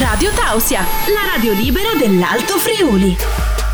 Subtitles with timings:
[0.00, 3.14] Radio Tausia, la radio libera dell'Alto Friuli.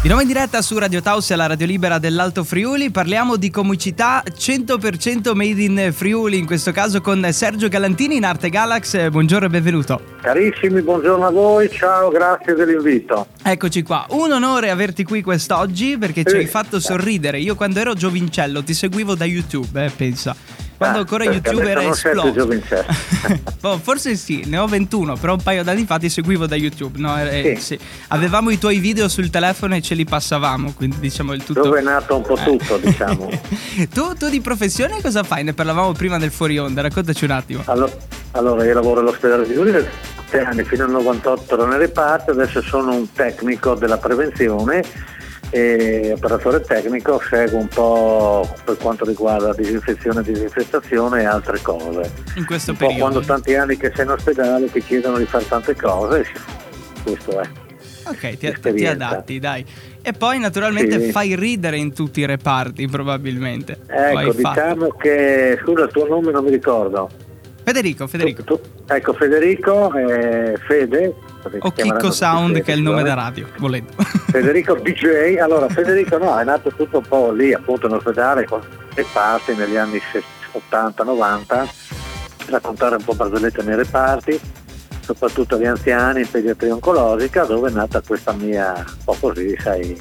[0.00, 4.22] Di nuovo in diretta su Radio Tausia, la radio libera dell'Alto Friuli, parliamo di comicità
[4.24, 9.08] 100% made in Friuli, in questo caso con Sergio Galantini in Arte Galax.
[9.08, 10.00] Buongiorno e benvenuto.
[10.22, 13.26] Carissimi, buongiorno a voi, ciao, grazie dell'invito.
[13.42, 17.40] Eccoci qua, un onore averti qui quest'oggi perché ci hai fatto sorridere.
[17.40, 20.36] Io quando ero giovincello ti seguivo da YouTube, eh, pensa
[20.82, 22.48] quando ah, ancora YouTube era esploso.
[23.62, 26.98] oh, forse sì, ne ho 21, però un paio d'anni fa ti seguivo da YouTube.
[26.98, 27.20] No?
[27.20, 27.76] Eh, sì.
[27.76, 27.78] Sì.
[28.08, 31.62] Avevamo i tuoi video sul telefono e ce li passavamo, quindi diciamo il tutto.
[31.62, 33.30] Dove è nato un po' tutto, diciamo.
[33.94, 35.44] tu, tu, di professione cosa fai?
[35.44, 37.62] Ne parlavamo prima del fuori onda, raccontaci un attimo.
[37.66, 37.92] Allora,
[38.32, 42.94] allora io lavoro all'ospedale di Udine anni, fino al 98 ero nel reparto, adesso sono
[42.94, 44.82] un tecnico della prevenzione
[45.54, 52.10] e operatore tecnico seguo un po' per quanto riguarda disinfezione, disinfestazione e altre cose.
[52.36, 53.00] In questo un periodo.
[53.00, 56.26] quando tanti anni che sei in ospedale ti chiedono di fare tante cose,
[57.02, 57.48] questo è.
[58.04, 59.64] Ok, ti, ti adatti, dai.
[60.00, 61.12] E poi naturalmente sì.
[61.12, 63.78] fai ridere in tutti i reparti, probabilmente.
[63.86, 64.96] Ecco, diciamo fatto.
[64.96, 67.10] che, scusa, il tuo nome non mi ricordo.
[67.62, 68.42] Federico, Federico.
[68.42, 71.14] Tu, tu, ecco, Federico, eh, Fede,
[71.58, 73.92] o Chicco Sound che è il nome da radio, volendo.
[74.30, 78.60] Federico DJ, allora Federico no, è nato tutto un po' lì appunto in ospedale con
[78.94, 80.00] le parti negli anni
[80.70, 81.68] 80-90,
[82.46, 84.40] raccontare un po' barzellette nei reparti,
[85.00, 90.00] soprattutto agli anziani in pediatria oncologica dove è nata questa mia, un po' così, sai,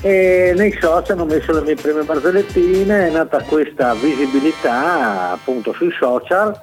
[0.00, 5.92] e nei social ho messo le mie prime barzellettine, è nata questa visibilità appunto sui
[5.96, 6.58] social,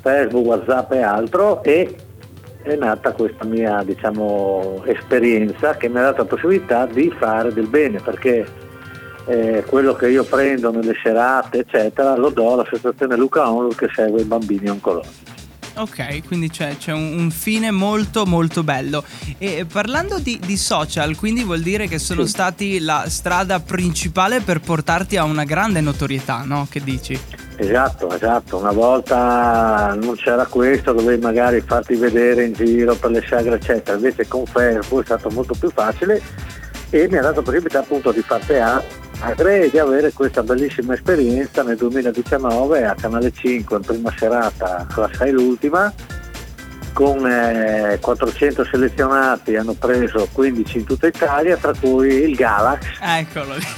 [0.00, 1.94] Facebook, Whatsapp e altro e
[2.62, 7.66] è nata questa mia diciamo, esperienza che mi ha dato la possibilità di fare del
[7.66, 8.46] bene perché
[9.26, 14.20] eh, quello che io prendo nelle serate eccetera lo do all'associazione Luca Onlur che segue
[14.22, 15.30] i bambini oncologici.
[15.74, 19.02] Ok, quindi c'è, c'è un, un, fine molto molto bello.
[19.38, 22.28] E parlando di, di social, quindi vuol dire che sono sì.
[22.28, 26.66] stati la strada principale per portarti a una grande notorietà, no?
[26.68, 27.18] Che dici?
[27.56, 28.58] Esatto, esatto.
[28.58, 33.96] Una volta non c'era questo, dovevi magari farti vedere in giro per le sagre, eccetera.
[33.96, 36.20] Invece con Facebook è stato molto più facile
[36.90, 41.62] e mi ha dato possibilità appunto di far teatro e di avere questa bellissima esperienza
[41.62, 45.92] nel 2019 a Canale 5 in prima serata, la 6 l'ultima,
[46.92, 53.00] con eh, 400 selezionati hanno preso 15 in tutta Italia, tra cui il Galax,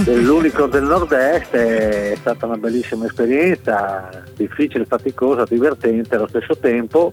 [0.07, 7.13] l'unico del nord-est, è stata una bellissima esperienza, difficile, faticosa, divertente allo stesso tempo,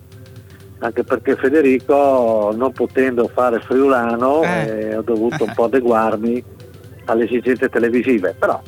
[0.79, 4.89] anche perché Federico non potendo fare friulano eh.
[4.89, 6.44] Eh, ho dovuto un po' adeguarmi
[7.06, 8.62] alle esigenze televisive, però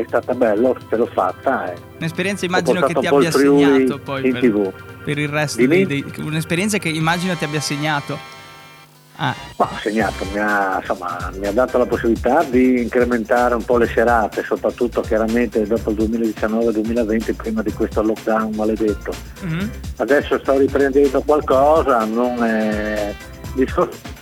[0.00, 1.72] è stata bella, ce l'ho fatta.
[1.72, 1.76] Eh.
[1.98, 4.72] Un'esperienza immagino che ti abbia segnato poi per, TV.
[5.04, 8.36] per il resto dei, dei, un'esperienza che immagino ti abbia segnato.
[9.20, 9.34] Ah.
[9.56, 13.88] Ma segnato, mi ha, insomma, mi ha, dato la possibilità di incrementare un po' le
[13.88, 19.12] serate, soprattutto chiaramente dopo il 2019-2020, prima di questo lockdown maledetto.
[19.44, 19.68] Mm-hmm.
[19.96, 23.14] Adesso sto riprendendo qualcosa, non è...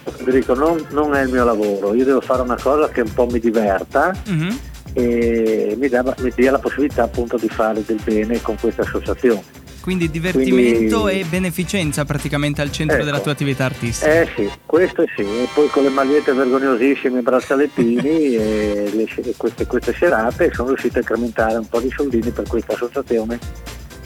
[0.03, 3.27] Federico, non, non, è il mio lavoro, io devo fare una cosa che un po'
[3.27, 4.57] mi diverta mm-hmm.
[4.97, 9.43] E mi, dà, mi dia la possibilità appunto di fare del bene con questa associazione.
[9.83, 14.21] Quindi divertimento Quindi, e beneficenza praticamente al centro ecco, della tua attività artistica.
[14.21, 19.35] Eh sì, questo sì, e poi con le magliette vergognosissime, i braccialettini e, le, e
[19.37, 23.39] queste, queste serate sono riuscito a incrementare un po' di soldini per questa associazione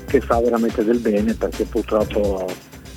[0.06, 2.46] che fa veramente del bene perché purtroppo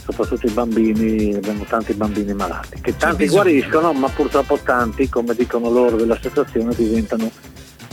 [0.04, 5.70] soprattutto i bambini, abbiamo tanti bambini malati, che tanti guariscono, ma purtroppo tanti, come dicono
[5.70, 7.32] loro dell'associazione, diventano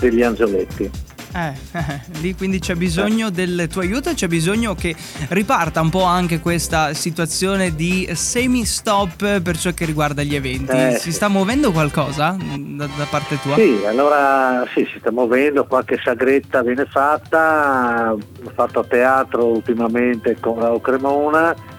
[0.00, 0.90] degli angioletti.
[1.32, 4.96] Eh, eh, lì quindi c'è bisogno del tuo aiuto e c'è bisogno che
[5.28, 10.72] riparta un po' anche questa situazione di semi-stop per ciò che riguarda gli eventi.
[10.72, 13.54] Eh, si sta muovendo qualcosa da, da, parte tua?
[13.54, 20.58] Sì, allora sì, si sta muovendo, qualche sagretta viene fatta, ho fatto teatro ultimamente con
[20.58, 21.78] Raul Cremona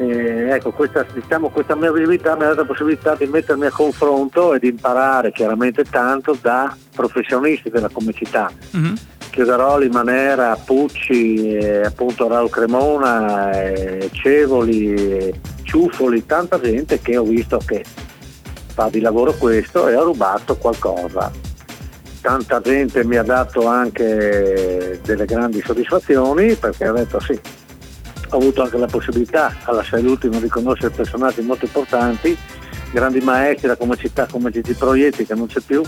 [0.00, 3.70] eh, ecco, questa, diciamo, questa mia visibilità mi ha dato la possibilità di mettermi a
[3.70, 8.50] confronto e di imparare chiaramente tanto da professionisti della comicità.
[8.74, 8.94] Mm-hmm.
[9.28, 17.58] Chiuderoli, Manera, Pucci, eh, appunto Raul Cremona, eh, Cevoli, Ciuffoli, tanta gente che ho visto
[17.58, 17.84] che
[18.72, 21.30] fa di lavoro questo e ha rubato qualcosa.
[22.22, 27.38] Tanta gente mi ha dato anche delle grandi soddisfazioni perché ha detto sì,
[28.30, 32.36] ho avuto anche la possibilità alla sei l'ultimo di conoscere personaggi molto importanti,
[32.92, 35.82] grandi maestri da come città come Gigi Proietti che non c'è più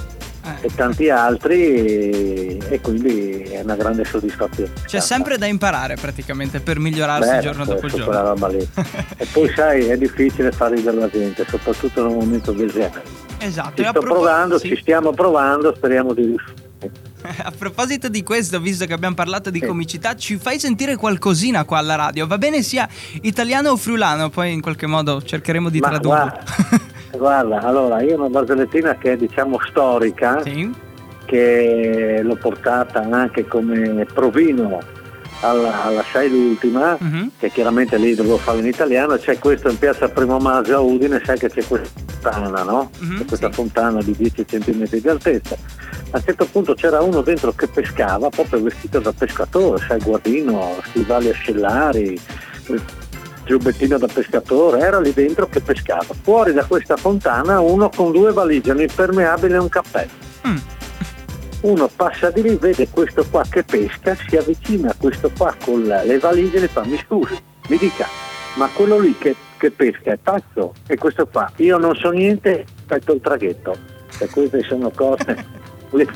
[0.45, 0.67] eh.
[0.67, 4.73] e tanti altri e, e, quindi è una grande soddisfazione.
[4.87, 8.35] C'è sempre da imparare praticamente per migliorarsi Beh, giorno dopo giorno.
[9.17, 13.03] e poi sai è difficile far ridere la gente, soprattutto in un momento del genere.
[13.39, 13.83] Esatto.
[13.83, 14.69] Ci, sto provando, sì.
[14.69, 16.62] ci stiamo provando, speriamo di riuscire.
[17.43, 19.67] A proposito di questo, visto che abbiamo parlato di sì.
[19.67, 22.27] comicità, ci fai sentire qualcosina qua alla radio?
[22.27, 22.89] Va bene sia
[23.23, 26.33] italiano o friulano, poi in qualche modo cercheremo di tradurre.
[26.33, 26.45] Guarda,
[27.17, 30.71] guarda, allora io ho una barzellettina che è diciamo storica, sì.
[31.25, 35.01] che l'ho portata anche come provino
[35.41, 37.31] alla, alla Sai l'ultima, uh-huh.
[37.39, 41.21] che chiaramente lì dovevo fare in italiano, c'è questo in piazza Primo Maggio a Udine,
[41.25, 42.91] sai che c'è questa fontana, no?
[43.01, 43.55] Uh-huh, c'è questa sì.
[43.55, 45.57] fontana di 10 cm di altezza.
[46.15, 50.77] A un certo punto c'era uno dentro che pescava, proprio vestito da pescatore, sai, guardino,
[50.85, 52.21] stivali ascellari,
[53.45, 56.15] giubbettino da pescatore, era lì dentro che pescava.
[56.23, 60.11] Fuori da questa fontana uno con due valigie, un impermeabile e un cappello.
[60.47, 60.57] Mm
[61.63, 65.83] uno passa di lì, vede questo qua che pesca, si avvicina a questo qua con
[65.83, 67.37] le valigie e le fa mi scusi,
[67.69, 68.07] mi dica,
[68.57, 70.75] ma quello lì che, che pesca è pazzo?
[70.87, 73.77] E questo qua, io non so niente, aspetto il traghetto.
[74.19, 75.45] E queste sono cose
[75.93, 76.07] le,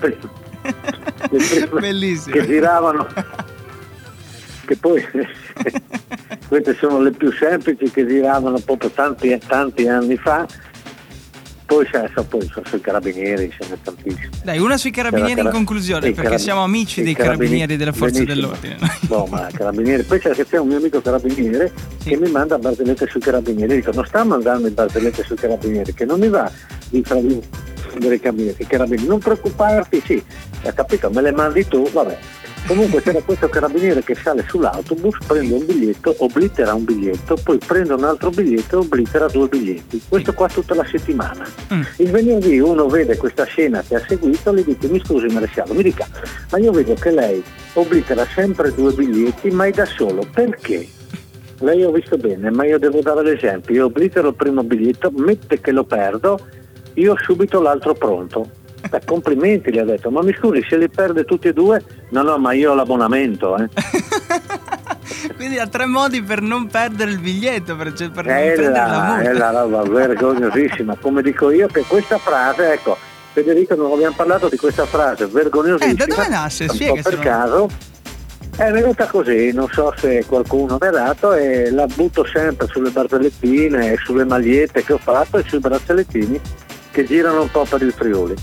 [0.00, 3.06] le, le che giravano,
[4.66, 5.04] che poi
[6.48, 10.46] queste sono le più semplici che giravano proprio tanti, tanti anni fa
[11.66, 14.30] poi, c'è, poi sui carabinieri, ce n'è tantissimo.
[14.42, 18.24] Dai, una sui carabinieri in conclusione, perché carab- siamo amici dei carabinieri, carabinieri delle forze
[18.24, 18.52] benissimo.
[18.58, 18.76] dell'ordine.
[19.08, 20.02] No, ma carabinieri.
[20.02, 22.10] Poi c'è, c'è un mio amico carabiniere sì.
[22.10, 23.76] che mi manda barzellette sui carabinieri.
[23.76, 26.50] Dico, non sta mandando barzellette sui carabinieri, che non mi va
[26.90, 27.02] di
[28.00, 29.06] fare i carabinieri.
[29.06, 30.22] Non preoccuparti, sì,
[30.64, 32.18] ha capito, me le mandi tu, vabbè.
[32.66, 37.92] Comunque c'era questo carabiniere che sale sull'autobus, prende un biglietto, oblitera un biglietto, poi prende
[37.92, 40.00] un altro biglietto e oblitera due biglietti.
[40.08, 41.46] Questo qua tutta la settimana.
[41.74, 41.82] Mm.
[41.96, 45.74] Il venerdì uno vede questa scena che ha seguito e gli dice mi scusi maresciallo,
[45.74, 46.06] mi dica,
[46.50, 47.44] ma io vedo che lei
[47.74, 50.88] oblitera sempre due biglietti ma è da solo, perché?
[51.58, 55.60] Lei ho visto bene, ma io devo dare l'esempio, io oblitero il primo biglietto, mette
[55.60, 56.40] che lo perdo,
[56.94, 60.88] io ho subito l'altro pronto Beh, complimenti, gli ha detto, ma mi scusi, se li
[60.88, 61.82] perde tutti e due?
[62.10, 63.56] No, no, ma io ho l'abbonamento.
[63.56, 63.68] Eh.
[65.36, 68.70] Quindi ha tre modi per non perdere il biglietto, per, cioè per non è prendere
[68.70, 69.18] la, la.
[69.20, 70.96] È la roba vergognosissima.
[71.00, 72.96] Come dico io, che questa frase, ecco,
[73.32, 75.90] Federico non abbiamo parlato di questa frase vergognosissima.
[75.90, 76.68] Eh, da dove nasce?
[76.68, 77.00] Spiega.
[77.00, 77.68] Per caso
[78.56, 82.90] è venuta così, non so se qualcuno mi ha dato e la butto sempre sulle
[82.90, 86.40] barzellettine, sulle magliette che ho fatto e sui braccialettini
[86.94, 88.34] che girano un po' per il Friuli.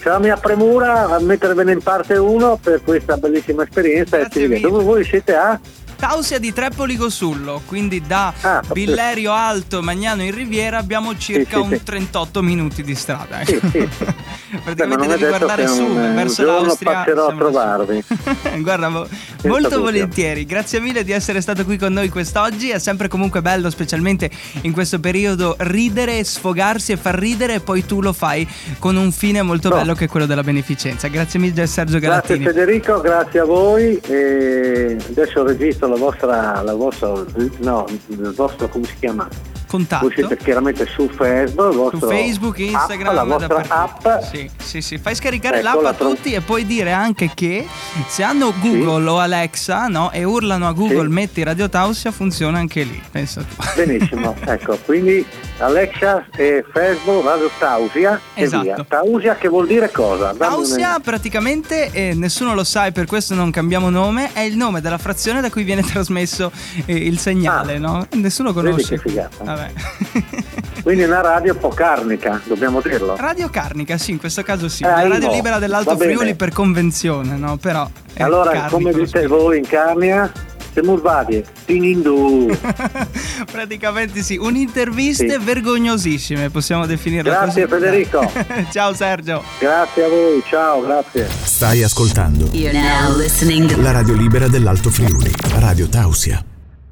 [0.00, 4.60] C'è la mia premura a mettervene in parte uno per questa bellissima esperienza Grazie e
[4.60, 5.60] dove voi siete a?
[5.96, 11.66] Tausia di Trepoli Gosullo, quindi da ah, Billerio Alto Magnano in Riviera abbiamo circa sì,
[11.66, 13.40] sì, un 38 minuti di strada.
[13.40, 13.46] Eh.
[13.46, 13.60] Sì,
[14.64, 16.92] Praticamente devi guardare su un, verso un l'Austria.
[16.92, 18.04] passerò a trovarvi.
[18.60, 19.06] Guarda,
[19.44, 20.44] molto volentieri.
[20.44, 22.70] Grazie mille di essere stato qui con noi quest'oggi.
[22.70, 24.30] È sempre comunque bello, specialmente
[24.62, 27.54] in questo periodo, ridere, sfogarsi e far ridere.
[27.54, 28.46] E poi tu lo fai
[28.78, 29.76] con un fine molto no.
[29.76, 31.08] bello che è quello della beneficenza.
[31.08, 32.44] Grazie mille, Sergio Galattini.
[32.44, 34.00] Grazie Federico, grazie a voi.
[34.06, 37.12] E adesso registro la vostra, la vostra,
[37.58, 39.28] no, il vostro, come si chiama?
[39.74, 40.06] Contatto.
[40.06, 44.22] Voi siete chiaramente su Facebook, su Facebook, Instagram, app, la vostra app.
[44.22, 44.98] Sì, sì, sì.
[44.98, 47.66] Fai scaricare ecco, l'app a tro- tutti e poi dire anche che
[48.06, 49.08] se hanno Google sì.
[49.08, 51.12] o Alexa no, e urlano a Google sì.
[51.12, 53.56] metti Radio Tausia funziona anche lì, pensa tu.
[53.74, 55.26] Benissimo, ecco, quindi
[55.58, 58.84] Alexa e Facebook Radio Tausia esatto.
[58.86, 60.26] Tausia che vuol dire cosa?
[60.26, 64.56] Dammi Tausia praticamente, eh, nessuno lo sa e per questo non cambiamo nome, è il
[64.56, 66.52] nome della frazione da cui viene trasmesso
[66.86, 67.80] eh, il segnale, ah.
[67.80, 68.06] no?
[68.12, 68.76] Nessuno conosce.
[68.76, 69.42] Vedi che figata.
[69.42, 69.63] Vabbè.
[70.82, 73.16] Quindi una radio un po' carnica, dobbiamo dirlo.
[73.16, 74.84] Radio carnica, sì, in questo caso sì.
[74.84, 75.34] Eh, la radio no.
[75.34, 77.56] libera dell'Alto Friuli per convenzione, no?
[77.56, 77.88] Però.
[78.18, 80.30] Allora, come dite voi in Carnia?
[80.74, 82.50] Siamo varie, Tinindu.
[83.50, 85.38] Praticamente sì, un'interviste sì.
[85.38, 87.80] vergognosissime, possiamo definirla grazie così.
[87.80, 88.32] Federico.
[88.72, 89.40] ciao Sergio.
[89.60, 91.28] Grazie a voi, ciao, grazie.
[91.44, 92.50] Stai ascoltando
[93.76, 95.30] la radio libera dell'Alto Friuli,
[95.60, 96.44] Radio Tausia.